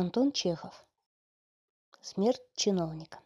[0.00, 0.86] Антон Чехов.
[2.00, 3.18] Смерть чиновника.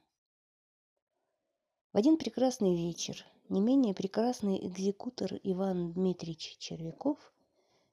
[1.93, 7.19] В один прекрасный вечер не менее прекрасный экзекутор Иван Дмитриевич Червяков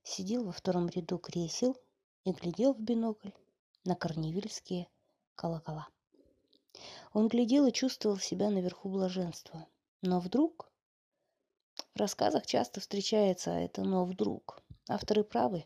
[0.03, 1.75] сидел во втором ряду кресел
[2.23, 3.31] и глядел в бинокль
[3.83, 4.87] на корневильские
[5.35, 5.89] колокола.
[7.11, 9.67] Он глядел и чувствовал себя наверху блаженства.
[10.01, 10.71] Но вдруг...
[11.95, 14.63] В рассказах часто встречается это «но вдруг».
[14.87, 15.65] Авторы правы.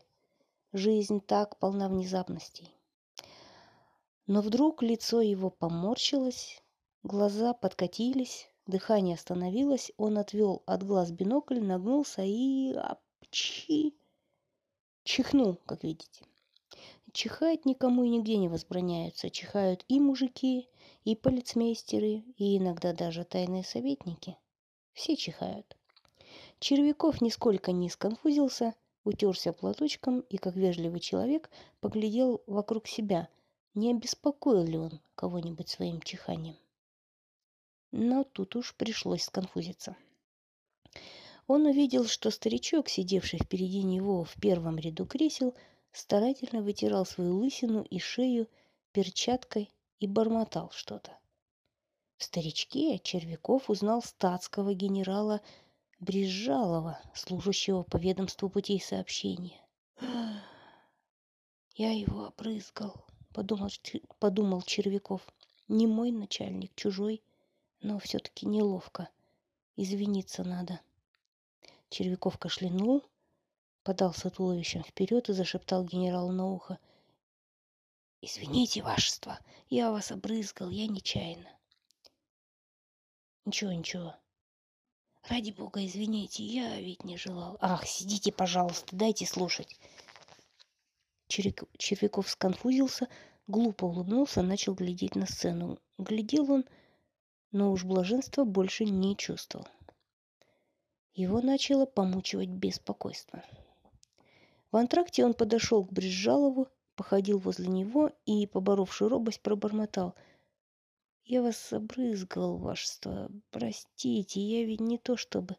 [0.72, 2.73] Жизнь так полна внезапностей.
[4.26, 6.62] Но вдруг лицо его поморщилось,
[7.02, 12.72] глаза подкатились, дыхание остановилось, он отвел от глаз бинокль, нагнулся и...
[12.72, 13.94] Апчи!
[15.02, 16.24] Чихнул, как видите.
[17.12, 19.28] Чихать никому и нигде не возбраняются.
[19.28, 20.70] Чихают и мужики,
[21.04, 24.38] и полицмейстеры, и иногда даже тайные советники.
[24.94, 25.76] Все чихают.
[26.60, 33.28] Червяков нисколько не сконфузился, утерся платочком и, как вежливый человек, поглядел вокруг себя–
[33.74, 36.56] не обеспокоил ли он кого-нибудь своим чиханием.
[37.90, 39.96] Но тут уж пришлось сконфузиться.
[41.46, 45.54] Он увидел, что старичок, сидевший впереди него в первом ряду кресел,
[45.92, 48.48] старательно вытирал свою лысину и шею
[48.92, 51.18] перчаткой и бормотал что-то.
[52.16, 55.40] В старичке Червяков узнал статского генерала
[56.00, 59.60] Брижалова, служащего по ведомству путей сообщения.
[61.76, 63.04] «Я его опрыскал»,
[63.34, 63.68] подумал,
[64.20, 65.20] подумал Червяков.
[65.68, 67.22] Не мой начальник, чужой,
[67.82, 69.10] но все-таки неловко.
[69.76, 70.80] Извиниться надо.
[71.90, 73.02] Червяков кашлянул,
[73.82, 76.78] подался туловищем вперед и зашептал генералу на ухо.
[78.20, 81.50] «Извините, вашество, я вас обрызгал, я нечаянно».
[83.44, 84.16] «Ничего, ничего.
[85.28, 87.58] Ради бога, извините, я ведь не желал».
[87.60, 89.78] «Ах, сидите, пожалуйста, дайте слушать».
[91.78, 93.08] Червяков сконфузился,
[93.48, 95.80] глупо улыбнулся, начал глядеть на сцену.
[95.98, 96.64] Глядел он,
[97.50, 99.66] но уж блаженства больше не чувствовал.
[101.14, 103.42] Его начало помучивать беспокойство.
[104.70, 110.14] В антракте он подошел к Брижалову, походил возле него и, поборовший робость, пробормотал.
[111.24, 113.30] «Я вас обрызгал, вашество.
[113.50, 115.56] Простите, я ведь не то чтобы...»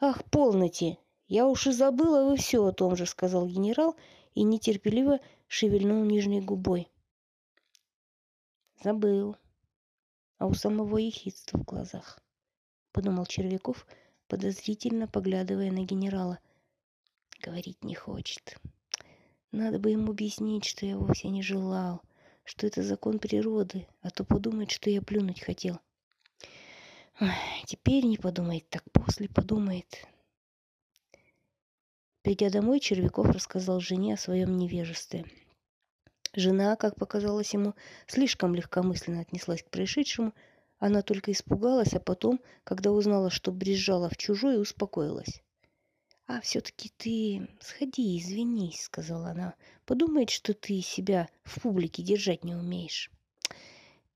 [0.00, 0.98] «Ах, полноте!
[1.26, 3.96] Я уж и забыла вы все о том же»,— сказал генерал
[4.34, 6.88] и нетерпеливо шевельнул нижней губой.
[8.82, 9.36] Забыл.
[10.38, 12.20] А у самого ехидство в глазах,
[12.92, 13.86] подумал Червяков,
[14.28, 16.38] подозрительно поглядывая на генерала.
[17.42, 18.56] Говорить не хочет.
[19.50, 22.02] Надо бы ему объяснить, что я вовсе не желал,
[22.44, 25.80] что это закон природы, а то подумает, что я плюнуть хотел.
[27.20, 27.30] Ой,
[27.66, 30.06] теперь не подумает, так после подумает.
[32.22, 35.24] Придя домой, Червяков рассказал жене о своем невежестве.
[36.34, 37.74] Жена, как показалось ему,
[38.06, 40.34] слишком легкомысленно отнеслась к происшедшему.
[40.78, 45.42] Она только испугалась, а потом, когда узнала, что брезжала в чужой, успокоилась.
[46.26, 49.54] «А все-таки ты сходи, извинись»,— сказала она.
[49.86, 53.10] «Подумает, что ты себя в публике держать не умеешь».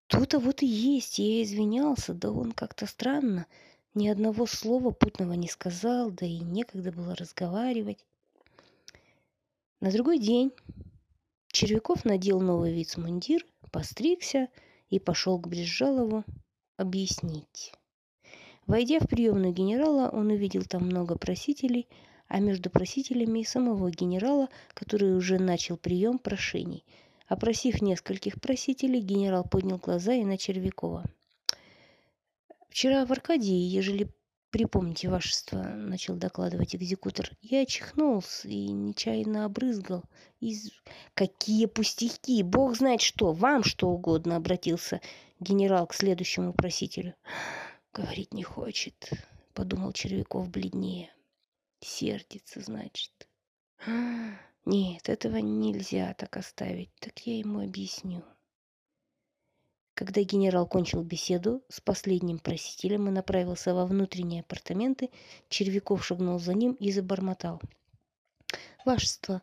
[0.08, 3.46] То-то вот и есть, я извинялся, да он как-то странно.
[3.94, 8.04] Ни одного слова путного не сказал, да и некогда было разговаривать.
[9.80, 10.50] На другой день
[11.48, 14.48] Червяков надел новый вицмундир, постригся
[14.88, 16.24] и пошел к Брезжалову
[16.78, 17.74] объяснить.
[18.66, 21.86] Войдя в приемную генерала, он увидел там много просителей,
[22.28, 26.82] а между просителями и самого генерала, который уже начал прием прошений.
[27.28, 31.04] Опросив нескольких просителей, генерал поднял глаза и на Червякова.
[32.72, 34.08] «Вчера в Аркадии, ежели
[34.48, 40.04] припомните, вашество»,— начал докладывать экзекутор,— «я чихнулся и нечаянно обрызгал
[40.40, 40.70] из...
[41.12, 42.42] Какие пустяки!
[42.42, 43.34] Бог знает что!
[43.34, 44.36] Вам что угодно!
[44.36, 45.02] Обратился
[45.38, 47.14] генерал к следующему просителю.
[47.92, 49.10] Говорить не хочет,
[49.52, 51.12] подумал Червяков бледнее.
[51.80, 53.28] Сердится, значит.
[54.64, 56.90] Нет, этого нельзя так оставить.
[57.00, 58.24] Так я ему объясню.
[59.94, 65.10] Когда генерал кончил беседу с последним просителем и направился во внутренние апартаменты,
[65.48, 67.60] Червяков шагнул за ним и забормотал.
[68.84, 69.42] «Вашество,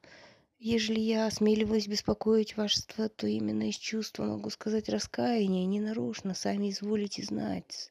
[0.62, 6.70] Ежели я осмеливаюсь беспокоить вашество, то именно из чувства могу сказать раскаяние, не нарочно, сами
[6.70, 7.90] изволите знать.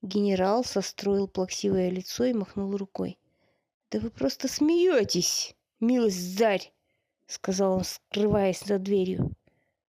[0.00, 3.18] Генерал состроил плаксивое лицо и махнул рукой.
[3.90, 6.72] «Да вы просто смеетесь, милость зарь!»—
[7.26, 9.32] сказал он, скрываясь за дверью.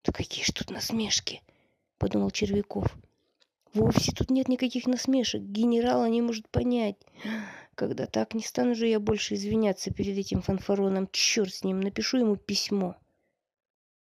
[0.04, 1.44] «Да какие ж тут насмешки!»—
[2.00, 2.98] подумал Червяков.
[3.74, 5.44] «Вовсе тут нет никаких насмешек.
[5.44, 6.98] Генерала не может понять.
[7.76, 11.08] Когда так, не стану же я больше извиняться перед этим фанфароном.
[11.12, 12.96] Черт с ним, напишу ему письмо.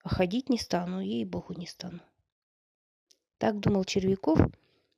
[0.01, 1.99] А ходить не стану, ей-богу, не стану.
[3.37, 4.39] Так думал Червяков,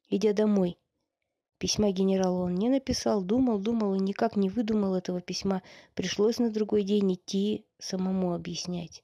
[0.10, 0.78] идя домой.
[1.58, 5.62] Письма генералу он не написал, думал, думал и никак не выдумал этого письма.
[5.94, 9.04] Пришлось на другой день идти самому объяснять.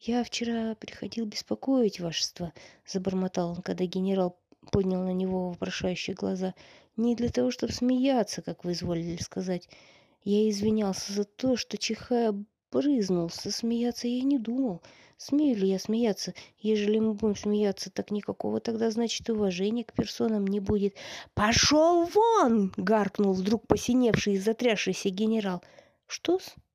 [0.00, 2.52] «Я вчера приходил беспокоить вашество»,—
[2.86, 4.38] забормотал он, когда генерал
[4.70, 6.54] поднял на него вопрошающие глаза.
[6.96, 9.68] «Не для того, чтобы смеяться, как вы изволили сказать.
[10.22, 12.34] Я извинялся за то, что чихая
[12.70, 13.50] брызнулся.
[13.50, 14.82] Смеяться я не думал.
[15.16, 16.32] Смею ли я смеяться?
[16.58, 20.94] Ежели мы будем смеяться, так никакого тогда, значит, уважения к персонам не будет.
[21.34, 25.62] «Пошел вон!»— гаркнул вдруг посиневший и затрясшийся генерал.
[26.06, 26.54] «Что-с?»—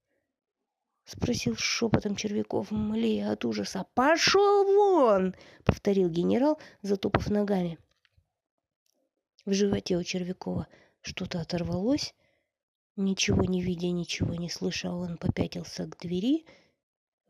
[1.05, 3.85] спросил шепотом Червяков, млея от ужаса.
[3.93, 7.77] «Пошел вон!»— повторил генерал, затопав ногами.
[9.45, 10.67] В животе у Червякова
[11.01, 12.15] что-то оторвалось.
[12.95, 16.45] Ничего не видя, ничего не слыша, он попятился к двери—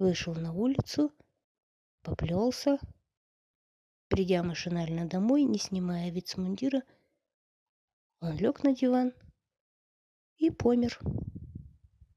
[0.03, 1.11] вышел на улицу,
[2.01, 2.77] поплелся.
[4.09, 6.83] Придя машинально домой, не снимая вицмундира,
[8.19, 9.13] он лег на диван
[10.37, 10.99] и помер.